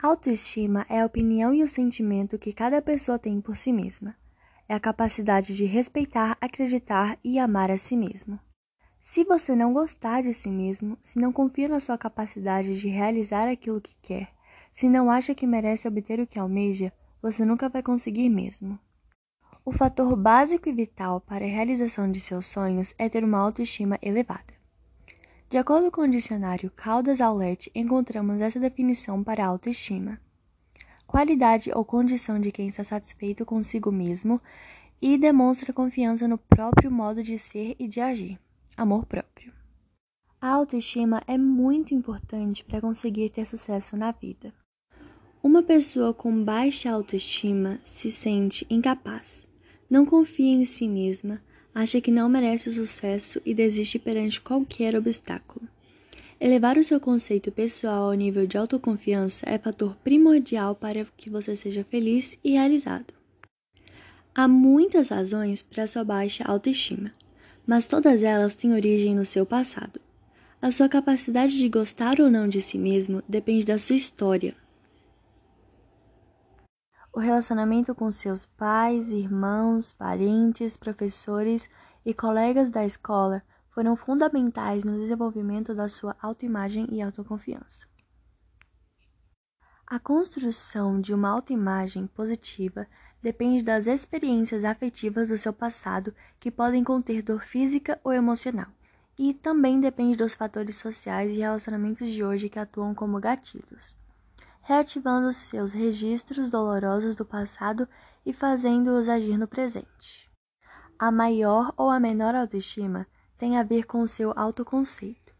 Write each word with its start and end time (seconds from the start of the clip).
Autoestima 0.00 0.86
é 0.88 1.00
a 1.00 1.06
opinião 1.06 1.52
e 1.52 1.60
o 1.60 1.66
sentimento 1.66 2.38
que 2.38 2.52
cada 2.52 2.80
pessoa 2.80 3.18
tem 3.18 3.40
por 3.40 3.56
si 3.56 3.72
mesma. 3.72 4.14
É 4.68 4.74
a 4.74 4.78
capacidade 4.78 5.56
de 5.56 5.64
respeitar, 5.64 6.38
acreditar 6.40 7.18
e 7.24 7.36
amar 7.36 7.68
a 7.68 7.76
si 7.76 7.96
mesmo. 7.96 8.38
Se 9.00 9.24
você 9.24 9.56
não 9.56 9.72
gostar 9.72 10.22
de 10.22 10.32
si 10.32 10.50
mesmo, 10.50 10.96
se 11.00 11.18
não 11.18 11.32
confia 11.32 11.66
na 11.66 11.80
sua 11.80 11.98
capacidade 11.98 12.78
de 12.78 12.88
realizar 12.88 13.48
aquilo 13.48 13.80
que 13.80 13.96
quer, 14.00 14.28
se 14.72 14.88
não 14.88 15.10
acha 15.10 15.34
que 15.34 15.48
merece 15.48 15.88
obter 15.88 16.20
o 16.20 16.26
que 16.28 16.38
almeja, 16.38 16.92
você 17.20 17.44
nunca 17.44 17.68
vai 17.68 17.82
conseguir 17.82 18.28
mesmo. 18.28 18.78
O 19.64 19.72
fator 19.72 20.14
básico 20.14 20.68
e 20.68 20.72
vital 20.72 21.20
para 21.20 21.44
a 21.44 21.48
realização 21.48 22.08
de 22.08 22.20
seus 22.20 22.46
sonhos 22.46 22.94
é 22.98 23.08
ter 23.08 23.24
uma 23.24 23.38
autoestima 23.38 23.98
elevada. 24.00 24.57
De 25.48 25.56
acordo 25.56 25.90
com 25.90 26.02
o 26.02 26.10
dicionário 26.10 26.70
Caldas 26.76 27.22
Aulete, 27.22 27.70
encontramos 27.74 28.38
essa 28.38 28.60
definição 28.60 29.24
para 29.24 29.46
autoestima: 29.46 30.20
qualidade 31.06 31.70
ou 31.74 31.86
condição 31.86 32.38
de 32.38 32.52
quem 32.52 32.68
está 32.68 32.84
satisfeito 32.84 33.46
consigo 33.46 33.90
mesmo 33.90 34.42
e 35.00 35.16
demonstra 35.16 35.72
confiança 35.72 36.28
no 36.28 36.36
próprio 36.36 36.90
modo 36.90 37.22
de 37.22 37.38
ser 37.38 37.74
e 37.78 37.88
de 37.88 37.98
agir. 37.98 38.38
Amor 38.76 39.06
próprio. 39.06 39.50
A 40.38 40.50
autoestima 40.50 41.22
é 41.26 41.38
muito 41.38 41.94
importante 41.94 42.62
para 42.62 42.82
conseguir 42.82 43.30
ter 43.30 43.46
sucesso 43.46 43.96
na 43.96 44.12
vida. 44.12 44.52
Uma 45.42 45.62
pessoa 45.62 46.12
com 46.12 46.44
baixa 46.44 46.90
autoestima 46.90 47.80
se 47.82 48.10
sente 48.10 48.66
incapaz, 48.68 49.48
não 49.88 50.04
confia 50.04 50.52
em 50.52 50.66
si 50.66 50.86
mesma, 50.86 51.40
acha 51.74 52.00
que 52.00 52.10
não 52.10 52.28
merece 52.28 52.68
o 52.68 52.72
sucesso 52.72 53.40
e 53.44 53.54
desiste 53.54 53.98
perante 53.98 54.40
qualquer 54.40 54.96
obstáculo. 54.96 55.68
Elevar 56.40 56.78
o 56.78 56.84
seu 56.84 57.00
conceito 57.00 57.50
pessoal 57.50 58.04
ao 58.04 58.14
nível 58.14 58.46
de 58.46 58.56
autoconfiança 58.56 59.44
é 59.48 59.58
fator 59.58 59.96
primordial 60.04 60.74
para 60.74 61.04
que 61.16 61.28
você 61.28 61.56
seja 61.56 61.84
feliz 61.84 62.38
e 62.44 62.52
realizado. 62.52 63.12
Há 64.34 64.46
muitas 64.46 65.08
razões 65.08 65.64
para 65.64 65.86
sua 65.86 66.04
baixa 66.04 66.44
autoestima, 66.44 67.12
mas 67.66 67.88
todas 67.88 68.22
elas 68.22 68.54
têm 68.54 68.72
origem 68.72 69.14
no 69.14 69.24
seu 69.24 69.44
passado. 69.44 70.00
A 70.62 70.70
sua 70.70 70.88
capacidade 70.88 71.58
de 71.58 71.68
gostar 71.68 72.20
ou 72.20 72.30
não 72.30 72.48
de 72.48 72.62
si 72.62 72.78
mesmo 72.78 73.22
depende 73.28 73.64
da 73.64 73.78
sua 73.78 73.96
história. 73.96 74.54
O 77.12 77.20
relacionamento 77.20 77.94
com 77.94 78.10
seus 78.10 78.44
pais, 78.44 79.08
irmãos, 79.08 79.92
parentes, 79.92 80.76
professores 80.76 81.68
e 82.04 82.12
colegas 82.12 82.70
da 82.70 82.84
escola 82.84 83.42
foram 83.70 83.96
fundamentais 83.96 84.84
no 84.84 84.98
desenvolvimento 84.98 85.74
da 85.74 85.88
sua 85.88 86.14
autoimagem 86.20 86.86
e 86.90 87.00
autoconfiança. 87.00 87.86
A 89.86 89.98
construção 89.98 91.00
de 91.00 91.14
uma 91.14 91.30
autoimagem 91.30 92.06
positiva 92.06 92.86
depende 93.22 93.64
das 93.64 93.86
experiências 93.86 94.62
afetivas 94.62 95.30
do 95.30 95.38
seu 95.38 95.52
passado, 95.52 96.14
que 96.38 96.50
podem 96.50 96.84
conter 96.84 97.22
dor 97.22 97.42
física 97.42 97.98
ou 98.04 98.12
emocional, 98.12 98.68
e 99.18 99.32
também 99.32 99.80
depende 99.80 100.14
dos 100.14 100.34
fatores 100.34 100.76
sociais 100.76 101.30
e 101.30 101.38
relacionamentos 101.38 102.10
de 102.10 102.22
hoje 102.22 102.50
que 102.50 102.58
atuam 102.58 102.94
como 102.94 103.18
gatilhos 103.18 103.96
reativando 104.68 105.32
seus 105.32 105.72
registros 105.72 106.50
dolorosos 106.50 107.16
do 107.16 107.24
passado 107.24 107.88
e 108.26 108.34
fazendo-os 108.34 109.08
agir 109.08 109.38
no 109.38 109.48
presente. 109.48 110.30
A 110.98 111.10
maior 111.10 111.72
ou 111.74 111.88
a 111.88 111.98
menor 111.98 112.34
autoestima 112.34 113.06
tem 113.38 113.56
a 113.56 113.62
ver 113.62 113.86
com 113.86 114.02
o 114.02 114.06
seu 114.06 114.30
autoconceito. 114.36 115.32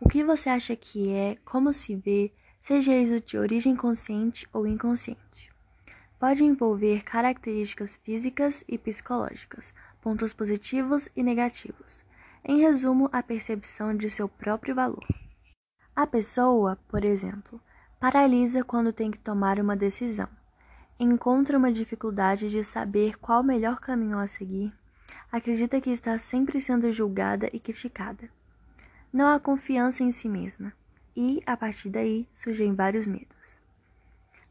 O 0.00 0.08
que 0.08 0.24
você 0.24 0.50
acha 0.50 0.74
que 0.74 1.12
é, 1.12 1.36
como 1.44 1.72
se 1.72 1.94
vê, 1.94 2.32
seja 2.60 2.92
isso 2.92 3.20
de 3.20 3.38
origem 3.38 3.76
consciente 3.76 4.48
ou 4.52 4.66
inconsciente. 4.66 5.52
Pode 6.18 6.42
envolver 6.42 7.04
características 7.04 7.98
físicas 7.98 8.64
e 8.66 8.76
psicológicas, 8.76 9.72
pontos 10.00 10.32
positivos 10.32 11.08
e 11.14 11.22
negativos. 11.22 12.02
Em 12.44 12.58
resumo, 12.58 13.08
a 13.12 13.22
percepção 13.22 13.96
de 13.96 14.10
seu 14.10 14.28
próprio 14.28 14.74
valor. 14.74 15.06
A 15.94 16.04
pessoa, 16.04 16.76
por 16.88 17.04
exemplo, 17.04 17.60
Paralisa 18.02 18.64
quando 18.64 18.92
tem 18.92 19.12
que 19.12 19.18
tomar 19.18 19.60
uma 19.60 19.76
decisão. 19.76 20.28
Encontra 20.98 21.56
uma 21.56 21.70
dificuldade 21.70 22.50
de 22.50 22.64
saber 22.64 23.16
qual 23.16 23.42
o 23.42 23.44
melhor 23.44 23.78
caminho 23.78 24.18
a 24.18 24.26
seguir. 24.26 24.74
Acredita 25.30 25.80
que 25.80 25.88
está 25.88 26.18
sempre 26.18 26.60
sendo 26.60 26.90
julgada 26.90 27.48
e 27.52 27.60
criticada. 27.60 28.28
Não 29.12 29.28
há 29.28 29.38
confiança 29.38 30.02
em 30.02 30.10
si 30.10 30.28
mesma. 30.28 30.72
E, 31.14 31.40
a 31.46 31.56
partir 31.56 31.90
daí, 31.90 32.26
surgem 32.34 32.74
vários 32.74 33.06
medos. 33.06 33.56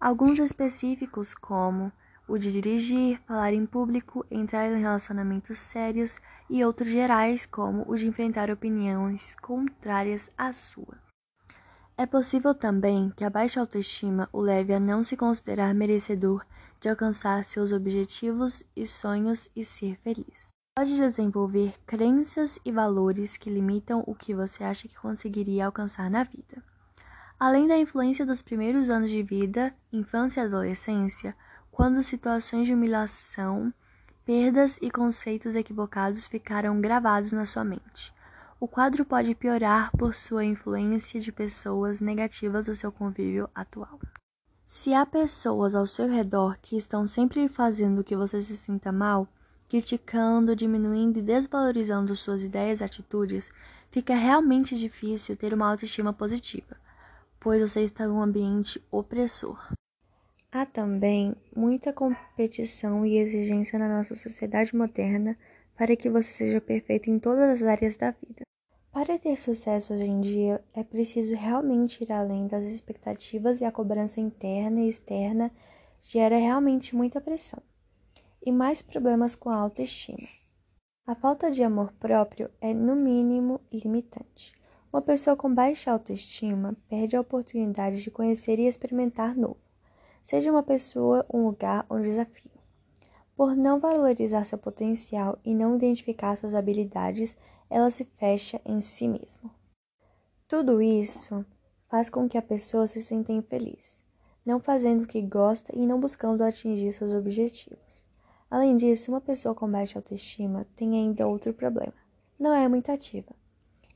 Alguns 0.00 0.38
específicos, 0.38 1.34
como 1.34 1.90
o 2.28 2.38
de 2.38 2.52
dirigir, 2.52 3.20
falar 3.26 3.52
em 3.52 3.66
público, 3.66 4.24
entrar 4.30 4.70
em 4.70 4.80
relacionamentos 4.80 5.58
sérios, 5.58 6.20
e 6.48 6.64
outros 6.64 6.88
gerais, 6.88 7.46
como 7.46 7.84
o 7.90 7.96
de 7.96 8.06
enfrentar 8.06 8.48
opiniões 8.48 9.34
contrárias 9.42 10.30
à 10.38 10.52
sua. 10.52 11.09
É 12.00 12.06
possível 12.06 12.54
também 12.54 13.12
que 13.14 13.22
a 13.22 13.28
baixa 13.28 13.60
autoestima 13.60 14.26
o 14.32 14.40
leve 14.40 14.72
a 14.72 14.80
não 14.80 15.02
se 15.02 15.18
considerar 15.18 15.74
merecedor 15.74 16.46
de 16.80 16.88
alcançar 16.88 17.44
seus 17.44 17.72
objetivos 17.72 18.64
e 18.74 18.86
sonhos 18.86 19.50
e 19.54 19.66
ser 19.66 19.98
feliz. 19.98 20.48
Pode 20.74 20.96
desenvolver 20.96 21.74
crenças 21.86 22.58
e 22.64 22.72
valores 22.72 23.36
que 23.36 23.50
limitam 23.50 24.02
o 24.06 24.14
que 24.14 24.32
você 24.32 24.64
acha 24.64 24.88
que 24.88 24.96
conseguiria 24.96 25.66
alcançar 25.66 26.08
na 26.08 26.24
vida. 26.24 26.64
Além 27.38 27.68
da 27.68 27.76
influência 27.76 28.24
dos 28.24 28.40
primeiros 28.40 28.88
anos 28.88 29.10
de 29.10 29.22
vida, 29.22 29.70
infância 29.92 30.40
e 30.40 30.46
adolescência, 30.46 31.36
quando 31.70 32.02
situações 32.02 32.66
de 32.66 32.72
humilhação, 32.72 33.74
perdas 34.24 34.78
e 34.80 34.90
conceitos 34.90 35.54
equivocados 35.54 36.24
ficaram 36.24 36.80
gravados 36.80 37.30
na 37.30 37.44
sua 37.44 37.62
mente 37.62 38.18
o 38.60 38.68
quadro 38.68 39.06
pode 39.06 39.34
piorar 39.34 39.90
por 39.96 40.14
sua 40.14 40.44
influência 40.44 41.18
de 41.18 41.32
pessoas 41.32 41.98
negativas 41.98 42.66
do 42.66 42.76
seu 42.76 42.92
convívio 42.92 43.48
atual. 43.54 43.98
Se 44.62 44.92
há 44.92 45.06
pessoas 45.06 45.74
ao 45.74 45.86
seu 45.86 46.06
redor 46.06 46.58
que 46.60 46.76
estão 46.76 47.06
sempre 47.06 47.48
fazendo 47.48 48.04
que 48.04 48.14
você 48.14 48.42
se 48.42 48.54
sinta 48.58 48.92
mal, 48.92 49.26
criticando, 49.66 50.54
diminuindo 50.54 51.20
e 51.20 51.22
desvalorizando 51.22 52.14
suas 52.14 52.42
ideias 52.42 52.80
e 52.80 52.84
atitudes, 52.84 53.50
fica 53.90 54.14
realmente 54.14 54.78
difícil 54.78 55.38
ter 55.38 55.54
uma 55.54 55.70
autoestima 55.70 56.12
positiva, 56.12 56.76
pois 57.40 57.62
você 57.62 57.80
está 57.80 58.04
em 58.04 58.08
um 58.08 58.22
ambiente 58.22 58.80
opressor. 58.90 59.72
Há 60.52 60.66
também 60.66 61.34
muita 61.56 61.94
competição 61.94 63.06
e 63.06 63.16
exigência 63.16 63.78
na 63.78 63.88
nossa 63.88 64.14
sociedade 64.14 64.76
moderna 64.76 65.34
para 65.78 65.96
que 65.96 66.10
você 66.10 66.30
seja 66.30 66.60
perfeito 66.60 67.08
em 67.08 67.18
todas 67.18 67.62
as 67.62 67.62
áreas 67.62 67.96
da 67.96 68.10
vida. 68.10 68.49
Para 68.92 69.16
ter 69.16 69.36
sucesso 69.36 69.94
hoje 69.94 70.04
em 70.04 70.20
dia, 70.20 70.64
é 70.74 70.82
preciso 70.82 71.36
realmente 71.36 72.02
ir 72.02 72.10
além 72.10 72.48
das 72.48 72.64
expectativas 72.64 73.60
e 73.60 73.64
a 73.64 73.70
cobrança 73.70 74.20
interna 74.20 74.80
e 74.80 74.88
externa 74.88 75.52
gera 76.00 76.36
realmente 76.36 76.96
muita 76.96 77.20
pressão 77.20 77.62
e 78.44 78.50
mais 78.50 78.82
problemas 78.82 79.36
com 79.36 79.48
a 79.48 79.56
autoestima. 79.56 80.26
A 81.06 81.14
falta 81.14 81.52
de 81.52 81.62
amor 81.62 81.92
próprio 82.00 82.50
é, 82.60 82.74
no 82.74 82.96
mínimo, 82.96 83.60
limitante. 83.72 84.56
Uma 84.92 85.00
pessoa 85.00 85.36
com 85.36 85.54
baixa 85.54 85.92
autoestima 85.92 86.76
perde 86.88 87.14
a 87.14 87.20
oportunidade 87.20 88.02
de 88.02 88.10
conhecer 88.10 88.58
e 88.58 88.66
experimentar 88.66 89.36
novo, 89.36 89.60
seja 90.20 90.50
uma 90.50 90.64
pessoa, 90.64 91.24
um 91.32 91.46
lugar 91.46 91.86
ou 91.88 91.98
um 91.98 92.02
desafio. 92.02 92.50
Por 93.36 93.54
não 93.54 93.78
valorizar 93.78 94.42
seu 94.44 94.58
potencial 94.58 95.38
e 95.44 95.54
não 95.54 95.76
identificar 95.76 96.36
suas 96.36 96.56
habilidades, 96.56 97.36
ela 97.70 97.90
se 97.90 98.04
fecha 98.04 98.60
em 98.66 98.80
si 98.80 99.06
mesma. 99.06 99.50
Tudo 100.48 100.82
isso 100.82 101.46
faz 101.88 102.10
com 102.10 102.28
que 102.28 102.36
a 102.36 102.42
pessoa 102.42 102.86
se 102.86 103.00
sinta 103.00 103.32
infeliz, 103.32 104.02
não 104.44 104.58
fazendo 104.58 105.04
o 105.04 105.06
que 105.06 105.22
gosta 105.22 105.72
e 105.76 105.86
não 105.86 106.00
buscando 106.00 106.42
atingir 106.42 106.92
seus 106.92 107.12
objetivos. 107.12 108.04
Além 108.50 108.76
disso, 108.76 109.12
uma 109.12 109.20
pessoa 109.20 109.54
com 109.54 109.70
baixa 109.70 109.98
autoestima 109.98 110.66
tem 110.74 110.94
ainda 110.94 111.28
outro 111.28 111.54
problema: 111.54 111.94
não 112.38 112.52
é 112.52 112.66
muito 112.66 112.90
ativa. 112.90 113.32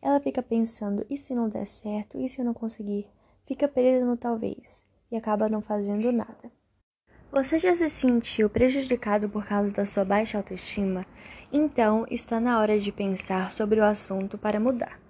Ela 0.00 0.20
fica 0.20 0.42
pensando: 0.42 1.04
e 1.10 1.18
se 1.18 1.34
não 1.34 1.48
der 1.48 1.66
certo? 1.66 2.20
E 2.20 2.28
se 2.28 2.40
eu 2.40 2.44
não 2.44 2.54
conseguir? 2.54 3.08
Fica 3.46 3.66
presa 3.66 4.06
no 4.06 4.16
talvez 4.16 4.86
e 5.10 5.16
acaba 5.16 5.48
não 5.48 5.60
fazendo 5.60 6.12
nada. 6.12 6.52
Você 7.34 7.58
já 7.58 7.74
se 7.74 7.88
sentiu 7.88 8.48
prejudicado 8.48 9.28
por 9.28 9.44
causa 9.44 9.72
da 9.72 9.84
sua 9.84 10.04
baixa 10.04 10.38
autoestima? 10.38 11.04
Então 11.52 12.06
está 12.08 12.38
na 12.38 12.60
hora 12.60 12.78
de 12.78 12.92
pensar 12.92 13.50
sobre 13.50 13.80
o 13.80 13.84
assunto 13.84 14.38
para 14.38 14.60
mudar. 14.60 15.00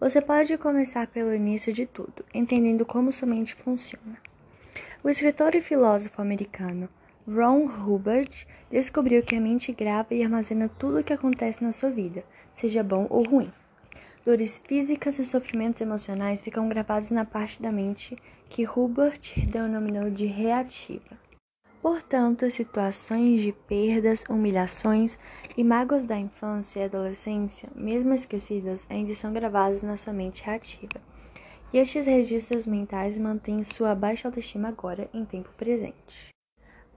Você 0.00 0.20
pode 0.20 0.58
começar 0.58 1.06
pelo 1.06 1.32
início 1.32 1.72
de 1.72 1.86
tudo, 1.86 2.24
entendendo 2.34 2.84
como 2.84 3.12
sua 3.12 3.28
mente 3.28 3.54
funciona. 3.54 4.18
O 5.04 5.08
escritor 5.08 5.54
e 5.54 5.60
filósofo 5.60 6.20
americano 6.20 6.88
Ron 7.24 7.66
Hubbard 7.66 8.48
descobriu 8.68 9.22
que 9.22 9.36
a 9.36 9.40
mente 9.40 9.70
grava 9.70 10.12
e 10.12 10.24
armazena 10.24 10.68
tudo 10.76 10.98
o 10.98 11.04
que 11.04 11.12
acontece 11.12 11.62
na 11.62 11.70
sua 11.70 11.90
vida, 11.90 12.24
seja 12.52 12.82
bom 12.82 13.06
ou 13.08 13.22
ruim. 13.22 13.52
dores 14.26 14.60
físicas 14.66 15.20
e 15.20 15.24
sofrimentos 15.24 15.80
emocionais 15.80 16.42
ficam 16.42 16.68
gravados 16.68 17.12
na 17.12 17.24
parte 17.24 17.62
da 17.62 17.70
mente 17.70 18.18
que 18.48 18.68
Hubert 18.68 19.38
denominou 19.46 20.10
de 20.10 20.26
reativa. 20.26 21.29
Portanto, 21.82 22.50
situações 22.50 23.40
de 23.40 23.52
perdas, 23.52 24.22
humilhações 24.28 25.18
e 25.56 25.64
mágoas 25.64 26.04
da 26.04 26.18
infância 26.18 26.80
e 26.80 26.84
adolescência, 26.84 27.70
mesmo 27.74 28.12
esquecidas, 28.12 28.84
ainda 28.90 29.14
são 29.14 29.32
gravadas 29.32 29.82
na 29.82 29.96
sua 29.96 30.12
mente 30.12 30.44
reativa. 30.44 31.00
E 31.72 31.78
estes 31.78 32.06
registros 32.06 32.66
mentais 32.66 33.18
mantêm 33.18 33.62
sua 33.62 33.94
baixa 33.94 34.28
autoestima 34.28 34.68
agora, 34.68 35.08
em 35.14 35.24
tempo 35.24 35.48
presente. 35.56 36.28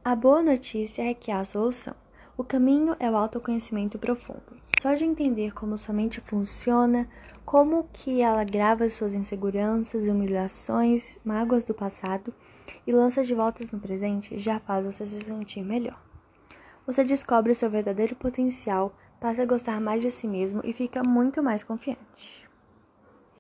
A 0.04 0.16
boa 0.16 0.44
notícia 0.44 1.10
é 1.10 1.14
que 1.14 1.32
há 1.32 1.46
solução. 1.46 1.96
O 2.36 2.44
caminho 2.44 2.96
é 3.00 3.10
o 3.10 3.16
autoconhecimento 3.16 3.98
profundo. 3.98 4.62
Só 4.82 4.96
de 4.96 5.06
entender 5.06 5.54
como 5.54 5.78
sua 5.78 5.94
mente 5.94 6.20
funciona, 6.20 7.08
como 7.46 7.88
que 7.94 8.22
ela 8.22 8.44
grava 8.44 8.90
suas 8.90 9.14
inseguranças, 9.14 10.10
humilhações, 10.10 11.18
mágoas 11.24 11.64
do 11.64 11.74
passado 11.74 12.34
e 12.86 12.92
lança 12.92 13.24
de 13.24 13.34
voltas 13.34 13.72
no 13.72 13.80
presente, 13.80 14.38
já 14.38 14.60
faz 14.60 14.86
você 14.86 15.06
se 15.06 15.22
sentir 15.22 15.64
melhor. 15.64 16.00
Você 16.86 17.04
descobre 17.04 17.54
seu 17.54 17.70
verdadeiro 17.70 18.16
potencial, 18.16 18.94
passa 19.20 19.44
a 19.44 19.46
gostar 19.46 19.80
mais 19.80 20.02
de 20.02 20.12
si 20.12 20.28
mesmo 20.28 20.62
e 20.64 20.74
fica 20.74 21.04
muito 21.04 21.42
mais 21.42 21.64
confiante. 21.64 22.53